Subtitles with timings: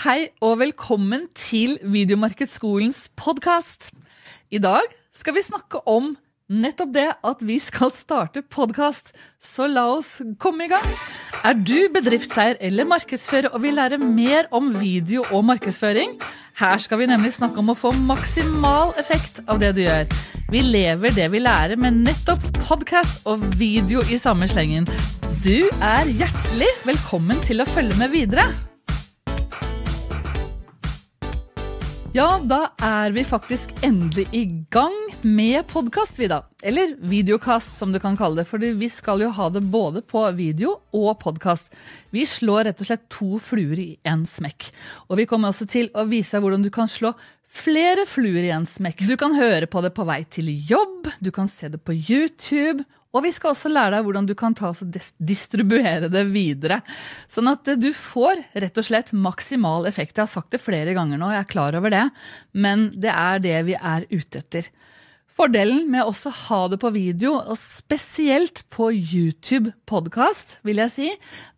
[0.00, 3.90] Hei og velkommen til Videomarkedsskolens podkast.
[4.48, 6.14] I dag skal vi snakke om
[6.48, 10.86] nettopp det at vi skal starte podkast, så la oss komme i gang.
[11.44, 16.16] Er du bedriftseier eller markedsfører og vil lære mer om video og markedsføring?
[16.62, 20.08] Her skal vi nemlig snakke om å få maksimal effekt av det du gjør.
[20.48, 24.88] Vi lever det vi lærer med nettopp podkast og video i samme slengen.
[25.44, 28.48] Du er hjertelig velkommen til å følge med videre.
[32.10, 34.40] Ja, da er vi faktisk endelig i
[34.74, 36.40] gang med podkast, vi da.
[36.66, 38.48] Eller videokast, som du kan kalle det.
[38.50, 41.70] For vi skal jo ha det både på video og podkast.
[42.10, 44.72] Vi slår rett og slett to fluer i én smekk.
[45.06, 47.14] Og vi kommer også til å vise deg hvordan du kan slå
[47.50, 49.02] flere fluer i en smekk.
[49.08, 52.84] Du kan høre på det på vei til jobb, du kan se det på YouTube,
[53.10, 56.78] og vi skal også lære deg hvordan du kan ta og distribuere det videre.
[57.30, 60.14] Sånn at du får rett og slett maksimal effekt.
[60.16, 62.06] Jeg har sagt det flere ganger nå, jeg er klar over det,
[62.54, 64.70] men det er det vi er ute etter.
[65.40, 71.12] Fordelen med også ha det på video, og spesielt på YouTube podkast, vil jeg si,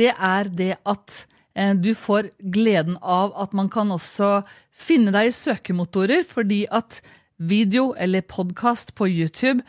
[0.00, 4.42] det er det at Eh, du får gleden av at man kan også
[4.76, 7.00] finne deg i søkemotorer, fordi at
[7.36, 9.64] video eller podkast på YouTube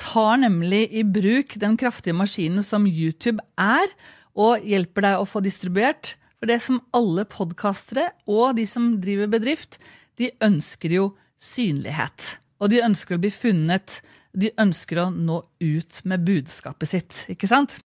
[0.00, 3.88] tar nemlig i bruk den kraftige maskinen som YouTube er,
[4.36, 6.14] og hjelper deg å få distribuert.
[6.40, 9.76] For det som alle podkastere og de som driver bedrift,
[10.16, 12.36] de ønsker jo synlighet.
[12.60, 14.00] Og de ønsker å bli funnet.
[14.32, 17.80] De ønsker å nå ut med budskapet sitt, ikke sant?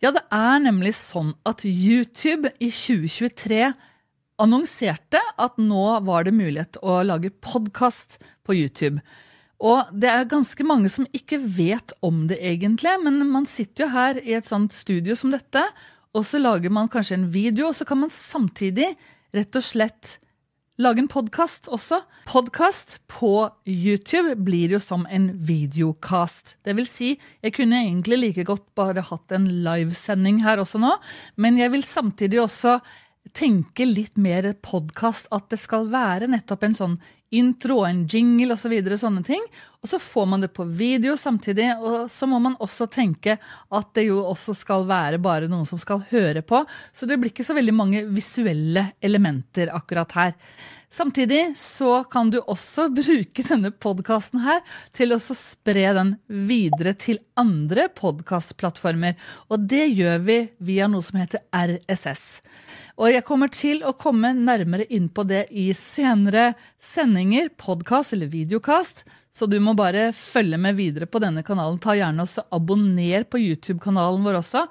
[0.00, 3.72] Ja, det er nemlig sånn at YouTube i 2023
[4.40, 9.02] annonserte at nå var det mulighet å lage podkast på YouTube.
[9.60, 13.90] Og det er ganske mange som ikke vet om det egentlig, men man sitter jo
[13.92, 15.62] her i et sånt studio som dette,
[16.16, 18.88] og så lager man kanskje en video, og så kan man samtidig
[19.36, 20.16] rett og slett
[20.80, 22.00] lage en podkast også.
[22.30, 26.56] Podkast på YouTube blir jo som en videocast.
[26.64, 27.12] Det vil si,
[27.44, 30.94] jeg kunne egentlig like godt bare hatt en livesending her også nå,
[31.36, 32.78] men jeg vil samtidig også
[33.36, 36.96] tenke litt mer podkast, at det skal være nettopp en sånn
[37.30, 38.60] intro og en jingle osv.
[38.60, 39.42] Så videre, sånne ting.
[39.80, 43.94] Og så får man det på video samtidig, og så må man også tenke at
[43.96, 46.60] det jo også skal være bare noen som skal høre på.
[46.92, 50.36] Så det blir ikke så veldig mange visuelle elementer akkurat her.
[50.92, 54.60] Samtidig så kan du også bruke denne podkasten her
[54.96, 59.14] til å spre den videre til andre podkastplattformer.
[59.48, 62.26] Og det gjør vi via noe som heter RSS.
[63.00, 67.19] Og jeg kommer til å komme nærmere inn på det i senere sendinger,
[67.56, 71.78] podkast eller videokast, så du må bare følge med videre på denne kanalen.
[71.78, 74.64] Ta gjerne også Abonner på YouTube-kanalen vår også,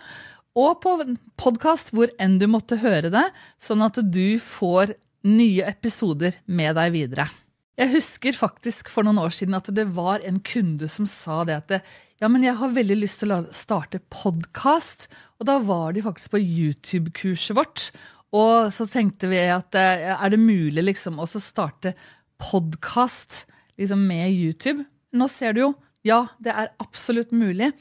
[0.56, 0.96] og på
[1.38, 3.26] podkast hvor enn du måtte høre det,
[3.62, 4.96] sånn at du får
[5.30, 7.28] nye episoder med deg videre.
[7.80, 11.56] Jeg husker faktisk for noen år siden at det var en kunde som sa det
[11.62, 11.84] at det,
[12.20, 15.08] ja, men jeg har veldig lyst til å starte podkast.
[15.40, 17.86] Og da var de faktisk på YouTube-kurset vårt.
[18.36, 21.96] Og så tenkte vi at eh, er det mulig liksom å starte
[22.40, 23.46] podkast
[23.80, 24.86] liksom med YouTube?
[25.14, 25.72] Nå ser du jo,
[26.06, 27.74] ja, det er absolutt mulig.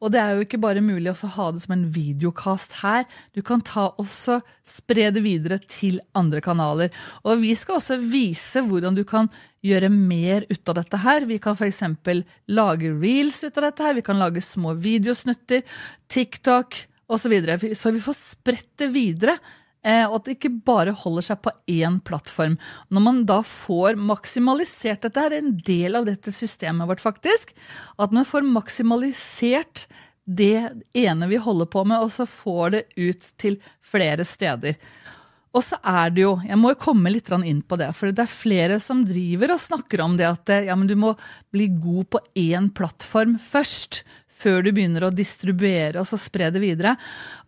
[0.00, 3.04] Og det er jo ikke bare mulig å ha det som en videokast her.
[3.36, 6.88] Du kan ta også spre det videre til andre kanaler.
[7.20, 9.28] Og vi skal også vise hvordan du kan
[9.66, 11.28] gjøre mer ut av dette her.
[11.28, 11.82] Vi kan f.eks.
[12.48, 13.98] lage reels ut av dette her.
[14.00, 15.66] Vi kan lage små videosnutter,
[16.08, 17.20] TikTok osv.
[17.20, 17.58] Så, videre.
[17.76, 19.36] så vi får spredt det videre
[19.80, 22.58] og at det ikke bare holder seg på én plattform.
[22.92, 27.54] Når man da får maksimalisert Dette er en del av dette systemet vårt, faktisk.
[27.96, 29.86] At man får maksimalisert
[30.30, 34.76] det ene vi holder på med, og så får det ut til flere steder.
[35.50, 38.22] Og så er det jo, jeg må jo komme litt inn på det, for det
[38.22, 41.16] er flere som driver og snakker om det at ja, men du må
[41.50, 44.04] bli god på én plattform først,
[44.40, 46.94] før du begynner å distribuere og så spre det videre.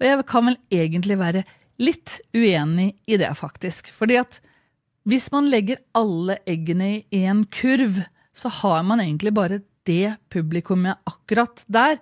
[0.00, 1.44] Og jeg kan vel egentlig være
[1.82, 3.90] litt uenig i det, faktisk.
[3.94, 4.40] Fordi at
[5.08, 11.00] hvis man legger alle eggene i én kurv, så har man egentlig bare det publikummet
[11.08, 11.98] akkurat der.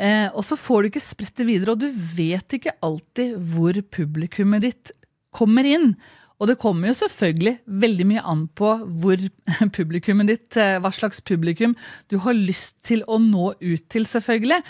[0.00, 3.76] Eh, og så får du ikke spredt det videre, og du vet ikke alltid hvor
[3.92, 4.94] publikummet ditt
[5.34, 5.92] kommer inn.
[6.40, 8.72] Og det kommer jo selvfølgelig veldig mye an på
[9.02, 9.20] hvor
[9.76, 11.76] publikummet ditt, eh, hva slags publikum
[12.08, 14.62] du har lyst til å nå ut til, selvfølgelig.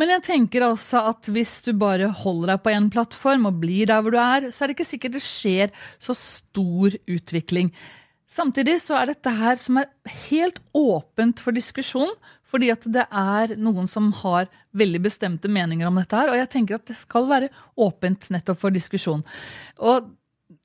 [0.00, 3.90] Men jeg tenker altså at hvis du bare holder deg på én plattform og blir
[3.90, 7.70] der hvor du er, så er det ikke sikkert det skjer så stor utvikling.
[8.34, 9.90] Samtidig så er dette her som er
[10.26, 12.10] helt åpent for diskusjon,
[12.50, 16.50] fordi at det er noen som har veldig bestemte meninger om dette her, og jeg
[16.50, 19.22] tenker at det skal være åpent nettopp for diskusjon.
[19.78, 20.10] Og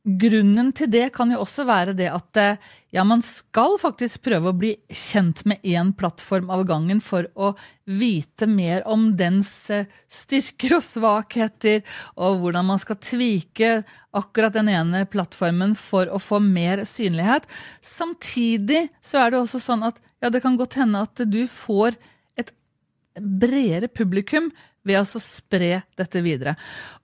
[0.03, 4.51] grunnen til det kan jo også være det at eh, ja, man skal faktisk prøve
[4.51, 7.51] å bli kjent med én plattform av gangen for å
[7.83, 11.83] vite mer om dens eh, styrker og svakheter,
[12.15, 13.73] og hvordan man skal tvike
[14.15, 17.49] akkurat den ene plattformen for å få mer synlighet.
[17.83, 21.99] Samtidig så er det også sånn at ja, det kan godt hende at du får
[22.39, 22.55] et
[23.19, 24.49] bredere publikum
[24.87, 26.55] ved å spre dette videre.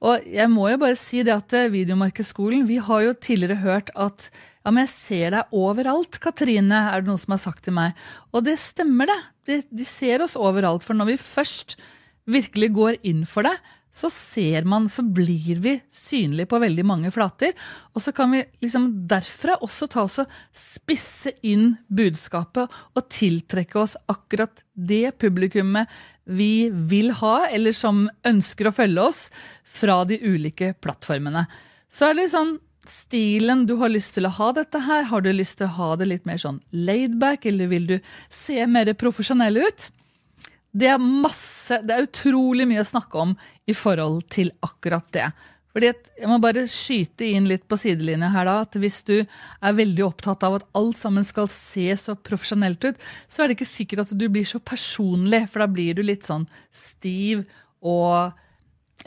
[0.05, 3.91] Og jeg må jo bare si det at eh, Videomarkedsskolen, vi har jo tidligere hørt
[3.93, 7.75] at ja, men jeg ser deg overalt, Katrine, er det noen som har sagt til
[7.77, 7.97] meg.
[8.33, 9.21] Og det stemmer, det.
[9.45, 10.85] De, de ser oss overalt.
[10.85, 11.77] For når vi først
[12.25, 13.53] virkelig går inn for det,
[13.95, 17.53] så ser man, så blir vi synlige på veldig mange flater.
[17.95, 23.79] Og så kan vi liksom derfra også ta oss og spisse inn budskapet og tiltrekke
[23.79, 25.87] oss akkurat det publikummet
[26.25, 29.21] vi vil ha, eller som ønsker å følge oss
[29.65, 31.45] fra de ulike plattformene.
[31.89, 32.57] Så er det sånn
[32.89, 35.05] stilen du har lyst til å ha dette her.
[35.09, 37.95] Har du lyst til å ha det litt mer sånn laidback, eller vil du
[38.29, 39.89] se mer profesjonell ut?
[40.75, 43.35] Det er masse, det er utrolig mye å snakke om
[43.65, 45.29] i forhold til akkurat det.
[45.75, 49.75] Fordi Jeg må bare skyte inn litt på sidelinja her da, at hvis du er
[49.75, 53.67] veldig opptatt av at alt sammen skal se så profesjonelt ut, så er det ikke
[53.67, 57.43] sikkert at du blir så personlig, for da blir du litt sånn stiv
[57.83, 58.31] og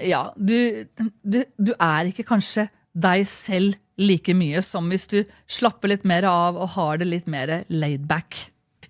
[0.05, 0.85] Ja, du,
[1.25, 6.26] du, du er ikke kanskje deg selv like mye som hvis du slapper litt mer
[6.29, 8.37] av og har det litt mer laid back.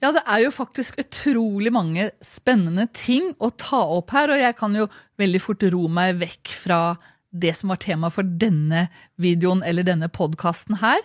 [0.03, 4.59] Ja, det er jo faktisk utrolig mange spennende ting å ta opp her, og jeg
[4.59, 4.87] kan jo
[5.19, 6.81] veldig fort ro meg vekk fra
[7.31, 8.87] det som var tema for denne
[9.21, 11.01] videoen eller denne podkasten her.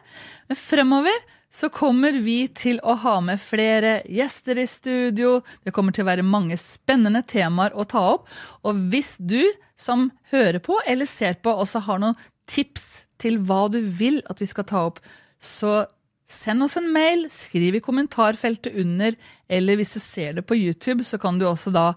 [0.48, 1.24] Men fremover
[1.54, 5.36] så kommer vi til å ha med flere gjester i studio.
[5.62, 8.30] Det kommer til å være mange spennende temaer å ta opp.
[8.66, 9.44] Og hvis du
[9.78, 12.18] som hører på eller ser på, også har noen
[12.50, 15.00] tips til hva du vil at vi skal ta opp,
[15.38, 15.84] så
[16.30, 19.16] send oss en mail, skriv i kommentarfeltet under,
[19.52, 21.92] eller hvis du ser det på YouTube, så kan du også da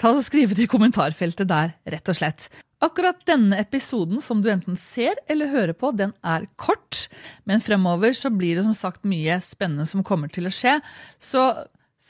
[0.00, 2.46] ta og skrive det i kommentarfeltet der, rett og slett.
[2.80, 7.10] Akkurat denne episoden som du enten ser eller hører på, den er kort,
[7.44, 10.78] men fremover så blir det som sagt mye spennende som kommer til å skje.
[11.20, 11.44] Så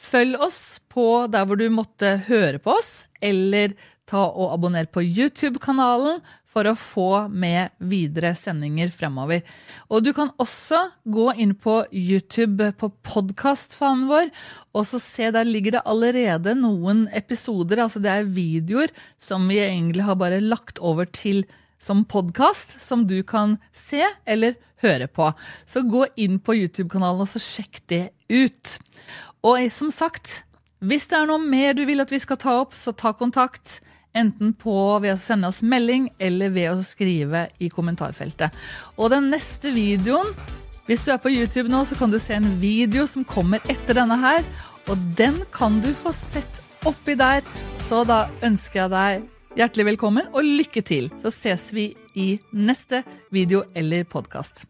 [0.01, 3.75] følg oss på der hvor du måtte høre på oss, eller
[4.11, 9.44] ta og abonner på YouTube-kanalen for å få med videre sendinger fremover.
[9.88, 14.32] Og du kan også gå inn på YouTube på podkastfanen vår,
[14.75, 19.61] og så se der ligger det allerede noen episoder, altså det er videoer som vi
[19.62, 21.44] egentlig har bare lagt over til
[21.81, 25.31] som podkast, som du kan se eller høre på.
[25.64, 28.76] Så gå inn på YouTube-kanalen og så sjekk det ut.
[29.47, 30.43] Og som sagt,
[30.81, 33.81] hvis det er noe mer du vil at vi skal ta opp, så ta kontakt.
[34.17, 38.55] Enten på ved å sende oss melding eller ved å skrive i kommentarfeltet.
[38.99, 40.35] Og den neste videoen
[40.89, 43.95] Hvis du er på YouTube nå, så kan du se en video som kommer etter
[43.95, 44.43] denne her.
[44.91, 47.47] Og den kan du få sett oppi der.
[47.87, 51.07] Så da ønsker jeg deg hjertelig velkommen og lykke til.
[51.23, 54.67] Så ses vi i neste video eller podkast.